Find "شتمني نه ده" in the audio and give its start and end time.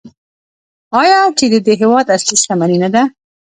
2.41-3.03